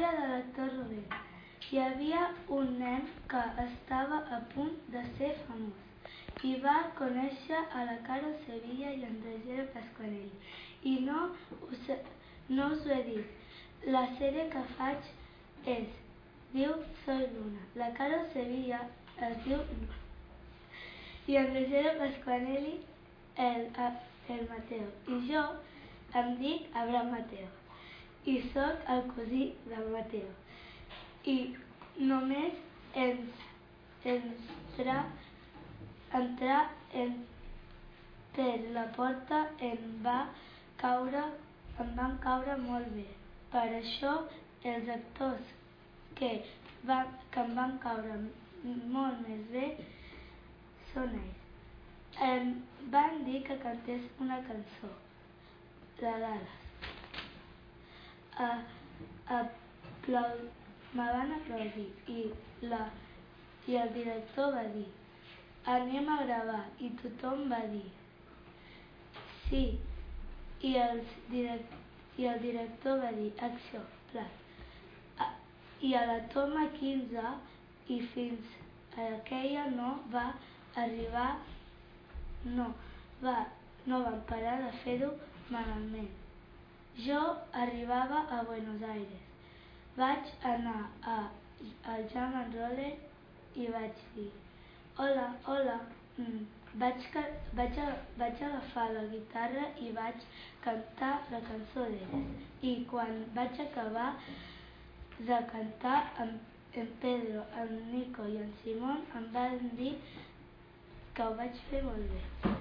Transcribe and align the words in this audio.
història 0.00 0.20
de 0.20 0.28
l'actor 0.32 0.68
Rubén. 0.74 1.04
Hi 1.70 1.78
havia 1.78 2.20
un 2.58 2.78
nen 2.80 3.02
que 3.28 3.40
estava 3.64 4.20
a 4.36 4.38
punt 4.54 4.78
de 4.94 5.02
ser 5.18 5.32
famós 5.48 6.46
i 6.50 6.54
va 6.62 6.76
conèixer 7.00 7.60
a 7.80 7.82
la 7.88 7.96
Caro 8.06 8.30
Sevilla 8.46 8.94
i 9.00 9.04
en 9.08 9.18
Roger 9.26 9.66
Pasquanelli 9.74 10.30
i 10.92 10.94
no 11.08 11.26
us, 11.68 11.90
no 12.48 12.70
us 12.76 12.86
ho 12.86 12.94
he 12.96 13.02
dit, 13.10 13.36
la 13.96 14.06
sèrie 14.16 14.48
que 14.56 14.64
faig 14.78 15.12
és, 15.74 15.92
diu 16.54 16.80
Soy 17.04 17.28
Luna, 17.36 17.68
la 17.84 17.92
Caro 18.00 18.24
Sevilla 18.32 18.80
es 19.28 19.38
diu 19.44 19.60
i 21.28 21.40
en 21.44 21.54
Roger 21.58 21.96
Pasquanelli 22.00 22.76
el, 23.50 23.68
el 24.32 24.44
Mateo. 24.56 24.92
I 25.12 25.24
jo 25.28 25.48
em 26.22 26.36
dic 26.40 26.72
Abraham 26.72 27.18
Mateo 27.18 27.59
i 28.26 28.36
sóc 28.52 28.88
el 28.94 29.02
cosí 29.14 29.44
del 29.66 29.90
Mateo 29.94 30.30
i 31.34 31.36
només 32.12 32.56
ens, 32.94 33.44
entrar, 34.04 35.04
entrar 36.20 36.60
en, 37.04 37.14
per 38.36 38.52
la 38.76 38.86
porta 38.96 39.44
em 39.70 39.86
va 40.04 40.18
caure 40.80 41.24
em 41.82 41.90
van 41.96 42.16
caure 42.24 42.56
molt 42.62 42.88
bé. 42.96 43.06
Per 43.52 43.66
això 43.78 44.12
els 44.72 44.88
actors 44.94 45.52
que, 46.18 46.30
va, 46.90 47.00
que 47.32 47.44
em 47.44 47.54
van 47.58 47.76
caure 47.84 48.18
molt 48.96 49.22
més 49.26 49.44
bé 49.54 49.66
són 50.92 51.16
ells. 51.22 51.44
Em 52.30 52.54
van 52.94 53.22
dir 53.28 53.42
que 53.48 53.60
cantés 53.64 54.08
una 54.26 54.40
cançó, 54.48 54.90
la 56.02 56.34
d'Ales. 58.40 58.78
Aplau... 59.40 60.40
Me 60.92 61.04
van 61.14 61.36
aplaudir 61.36 61.90
i, 62.10 62.22
la, 62.70 62.80
i 63.70 63.76
el 63.78 63.92
director 63.94 64.48
va 64.56 64.64
dir 64.74 64.88
anem 65.74 66.08
a 66.08 66.16
gravar 66.24 66.64
i 66.80 66.88
tothom 67.02 67.44
va 67.52 67.60
dir 67.70 67.84
sí 69.44 69.62
i, 70.60 70.72
els 70.76 71.12
direct, 71.28 71.76
i 72.18 72.26
el 72.26 72.40
director 72.42 72.98
va 73.04 73.12
dir 73.16 73.30
acció, 73.48 73.80
plat. 74.10 75.28
I 75.80 75.94
a 75.96 76.04
la 76.10 76.18
toma 76.34 76.66
15 76.80 77.22
i 77.88 78.00
fins 78.14 78.50
a 78.96 79.06
aquella 79.16 79.68
no 79.76 79.92
va 80.12 80.26
arribar 80.82 81.30
no, 82.44 82.66
va, 83.22 83.36
no 83.86 84.02
van 84.04 84.20
parar 84.28 84.58
de 84.64 84.72
fer-ho 84.84 85.14
malament. 85.50 86.19
Jo 86.98 87.20
arribava 87.52 88.26
a 88.30 88.42
Buenos 88.42 88.82
Aires. 88.82 89.24
Vaig 89.96 90.34
anar 90.42 90.90
a, 91.02 91.16
al 91.84 92.06
Jam 92.12 92.34
and 92.34 92.54
Roller 92.54 92.94
i 93.56 93.66
vaig 93.66 94.06
dir 94.14 94.30
hola, 95.00 95.34
hola, 95.46 95.80
mm. 96.18 96.46
vaig, 96.80 97.06
vaig, 97.56 97.78
vaig 98.18 98.42
agafar 98.46 98.86
la 98.92 99.04
guitarra 99.12 99.68
i 99.80 99.92
vaig 99.96 100.26
cantar 100.64 101.12
la 101.32 101.40
cançó 101.46 101.86
d'elles. 101.88 102.26
I 102.62 102.74
quan 102.90 103.22
vaig 103.34 103.60
acabar 103.64 104.10
de 105.18 105.38
cantar, 105.52 105.98
en, 106.24 106.34
en 106.74 106.90
Pedro, 107.00 107.46
en 107.62 107.72
Nico 107.92 108.26
i 108.28 108.36
en 108.42 108.52
Simon 108.62 109.00
em 109.16 109.30
van 109.32 109.70
dir 109.78 109.94
que 111.14 111.26
ho 111.26 111.34
vaig 111.40 111.56
fer 111.70 111.82
molt 111.86 112.12
bé. 112.12 112.52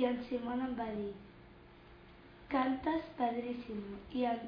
I 0.00 0.08
en 0.12 0.22
Simón 0.30 0.64
em 0.64 0.74
va 0.80 0.88
dir, 0.96 1.12
cantes 2.48 3.02
padrísimo. 3.16 3.98
I 4.12 4.24
en, 4.24 4.40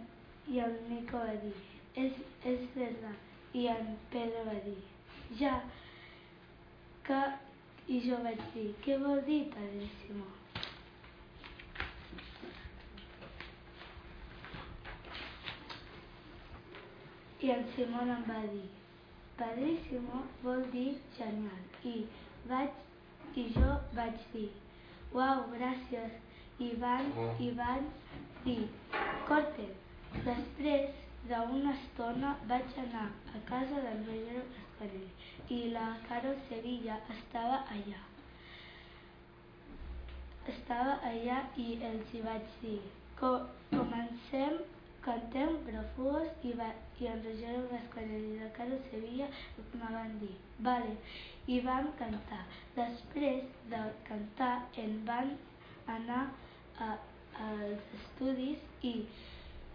i 0.48 0.58
el 0.58 0.76
Nico 0.88 1.18
va 1.18 1.36
dir, 1.44 1.54
és, 1.94 2.16
és 2.44 2.66
verdad. 2.74 3.16
I 3.52 3.66
en 3.68 3.94
Pedro 4.10 4.44
va 4.48 4.58
dir, 4.64 4.80
ja, 5.38 5.60
que... 7.04 7.22
I 7.90 7.96
jo 8.04 8.20
vaig 8.22 8.38
dir, 8.54 8.68
què 8.84 8.94
vol 9.02 9.18
dir 9.27 9.40
padrísimo? 9.50 10.27
I 17.42 17.50
en 17.56 17.64
Simón 17.74 18.12
em 18.14 18.22
va 18.28 18.39
dir, 18.52 18.68
padrísimo 19.40 20.22
vol 20.44 20.62
dir 20.70 21.00
genial. 21.16 21.66
I 21.83 21.96
vaig, 22.52 22.78
i 23.34 23.48
jo 23.56 23.74
vaig 23.96 24.22
dir, 24.36 24.46
uau, 25.16 25.48
gràcies, 25.56 26.20
i 26.60 26.70
van, 26.80 27.12
i 27.40 27.50
van 27.58 27.86
dir, 28.44 28.62
corten. 29.28 29.70
Després 30.26 30.90
d'una 31.28 31.72
estona 31.72 32.32
vaig 32.50 32.74
anar 32.82 33.06
a 33.38 33.40
casa 33.50 33.82
del 33.86 34.02
Roger 34.08 34.42
Pasquarelli 34.54 35.56
i 35.56 35.60
la 35.74 35.86
Caro 36.08 36.32
Sevilla 36.48 36.98
estava 37.14 37.60
allà. 37.76 38.00
Estava 40.54 40.98
allà 41.12 41.38
i 41.64 41.68
els 41.90 42.12
hi 42.14 42.22
vaig 42.26 42.52
dir, 42.64 42.77
comencem 43.20 44.60
cantem 45.04 45.56
Brafuos 45.64 46.44
i, 46.44 46.52
va, 46.60 46.68
i 47.00 47.08
en 47.12 47.24
Roger 47.24 47.56
Pasquarelli 47.72 48.34
i 48.34 48.42
la 48.42 48.50
Caro 48.58 48.80
Sevilla 48.90 49.30
me 49.72 49.94
van 49.96 50.18
dir, 50.20 50.34
vale, 50.68 50.96
i 51.46 51.60
vam 51.64 51.88
cantar. 52.02 52.44
Després 52.77 53.48
de 53.72 53.82
cantar 54.08 54.54
en 54.84 55.00
van 55.08 55.34
anar 55.96 56.22
a, 56.27 56.49
als 56.86 57.92
estudis 57.98 58.64
i, 58.83 58.95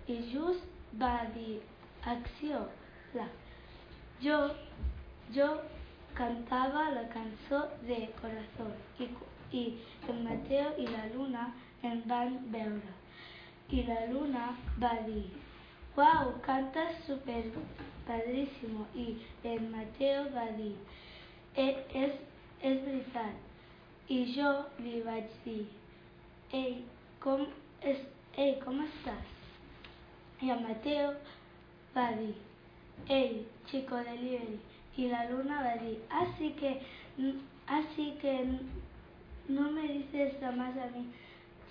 i 0.08 0.18
just 0.32 0.66
va 1.02 1.14
dir 1.38 1.62
acció. 2.14 2.66
La. 3.14 3.28
Jo, 4.24 4.40
jo 5.38 5.48
cantava 6.18 6.90
la 6.98 7.08
cançó 7.16 7.62
de 7.88 8.02
Corazón 8.22 8.76
i, 9.00 9.10
i 9.62 9.64
el 10.10 10.22
Mateo 10.28 10.76
i 10.84 10.88
la 10.92 11.08
Luna 11.16 11.48
em 11.84 12.04
van 12.12 12.38
veure. 12.54 12.94
I 13.70 13.84
la 13.90 14.06
Luna 14.12 14.52
va 14.80 14.94
dir 15.10 15.26
Uau, 15.96 16.34
cantes 16.42 16.98
super 17.08 17.44
padrísimo. 18.06 18.86
I 18.96 19.16
el 19.44 19.62
Mateo 19.72 20.26
va 20.34 20.50
dir 20.58 20.74
és, 21.56 21.78
és 22.62 22.82
veritat. 22.84 23.38
I 24.12 24.18
jo 24.36 24.50
li 24.84 25.00
vaig 25.06 25.32
dir, 25.46 25.64
ei, 26.52 26.86
com, 27.20 27.46
és, 27.82 28.02
ei, 28.38 28.56
com 28.64 28.82
estàs? 28.84 29.34
I 30.44 30.52
el 30.54 30.62
Mateo 30.66 31.14
va 31.96 32.10
dir, 32.20 32.34
ei, 33.10 33.46
chico 33.70 34.02
delivery. 34.08 34.60
I 34.98 35.08
la 35.12 35.24
Luna 35.30 35.62
va 35.64 35.76
dir, 35.82 35.98
así 36.10 36.52
que, 36.60 36.80
así 37.68 38.12
que 38.22 38.36
no 39.48 39.72
me 39.72 39.88
dices 39.88 40.42
más 40.56 40.78
a 40.78 40.88
mí, 40.96 41.08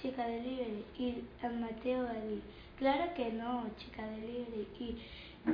chica 0.00 0.26
delivery. 0.26 0.84
I 0.98 1.24
el 1.42 1.58
Mateo 1.60 2.04
va 2.04 2.18
dir, 2.26 2.42
claro 2.78 3.12
que 3.14 3.30
no, 3.32 3.68
chica 3.78 4.02
delivery. 4.02 4.66
I, 4.80 4.90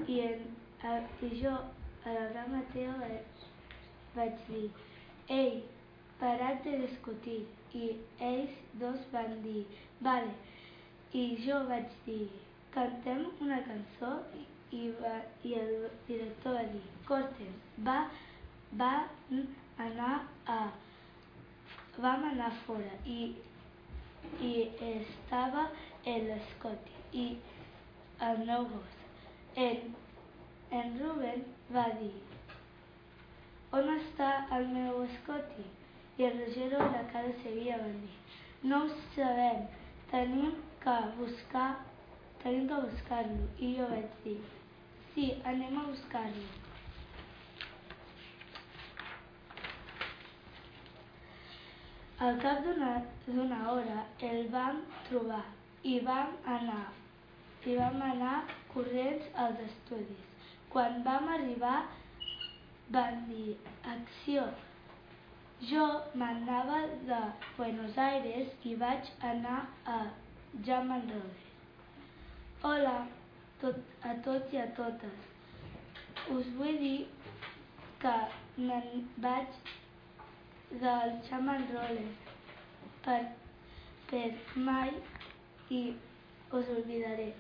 i, 0.07 0.21
en, 0.21 1.07
i 1.29 1.43
jo, 1.43 1.57
a 2.05 2.19
la 2.35 2.47
Mateo, 2.49 2.93
va, 3.03 3.11
vaig 4.17 4.45
dir, 4.49 4.71
ei, 5.29 5.65
parat 6.19 6.65
de 6.65 6.79
discutir. 6.87 7.43
I 7.75 7.91
ells 8.29 8.57
dos 8.83 9.03
van 9.13 9.43
dir, 9.43 9.65
vale. 10.01 10.33
I 11.15 11.25
jo 11.45 11.59
vaig 11.69 11.93
dir, 12.07 12.29
cantem 12.75 13.27
una 13.41 13.59
cançó 13.67 14.11
i, 14.73 14.83
va, 15.03 15.15
i 15.45 15.55
el 15.61 15.73
director 16.09 16.59
va 16.59 16.65
dir, 16.75 16.83
corten. 17.09 17.55
Va, 17.89 17.99
va 18.83 18.93
anar 19.89 20.15
a... 20.47 20.61
Vam 22.01 22.25
anar 22.25 22.51
fora 22.65 22.97
i, 23.05 23.35
i 24.41 24.53
estava 24.87 25.67
l'Scotty 26.07 27.01
i 27.23 27.27
el 28.29 28.45
meu 28.47 28.65
gos. 28.71 28.97
En, 29.57 29.91
en 30.81 30.99
Ruben 31.03 31.45
va 31.75 31.89
dir, 31.99 32.15
on 33.79 33.91
està 33.97 34.31
el 34.57 34.67
meu 34.75 35.05
Scotty? 35.19 35.67
I 36.21 36.25
el 36.29 36.35
Rogero 36.39 36.79
la 36.93 37.05
cara 37.13 37.33
Sevilla 37.43 37.79
van 37.81 37.95
dir, 38.03 38.17
no 38.63 38.83
ho 38.85 38.89
sabem, 39.15 39.63
tenim 40.11 40.59
que 40.83 40.97
buscar 41.21 41.71
tenim 42.43 42.69
que 42.69 42.81
buscar-lo. 42.87 43.47
I 43.59 43.71
jo 43.77 43.87
vaig 43.91 44.19
dir, 44.25 44.39
sí, 45.15 45.27
anem 45.45 45.79
a 45.79 45.87
buscar-lo. 45.89 46.47
Al 52.29 52.41
cap 52.41 52.65
d'una 53.27 53.61
hora 53.73 54.01
el 54.31 54.49
vam 54.53 54.83
trobar 55.09 55.45
i 55.89 55.99
vam 56.05 56.35
anar 56.55 56.83
i 57.65 57.77
vam 57.77 58.03
anar 58.05 58.35
corrents 58.75 59.31
als 59.45 59.61
estudis. 59.69 60.27
Quan 60.73 61.01
vam 61.05 61.33
arribar 61.37 61.79
van 62.97 63.25
dir 63.29 63.57
acció. 63.95 64.45
Jo 65.69 65.87
m'anava 66.15 66.77
de 67.09 67.17
Buenos 67.57 67.97
Aires 67.99 68.53
i 68.69 68.71
vaig 68.83 69.09
anar 69.31 69.57
a 69.95 69.97
Jam 70.69 70.93
and 70.95 71.13
Hola, 72.63 72.95
tot, 73.61 73.77
a 74.03 74.15
tots 74.25 74.55
i 74.55 74.61
a 74.63 74.65
totes. 74.79 75.27
Us 76.37 76.49
vull 76.57 76.79
dir 76.85 76.97
que 78.05 78.15
me'n 78.57 79.05
vaig 79.27 79.61
del 80.87 81.15
Shaman 81.29 81.69
Roller 81.75 82.09
per, 83.05 83.21
per 84.11 84.27
mai 84.71 84.97
i 85.83 85.85
us 86.53 86.75
oblidaré. 86.79 87.33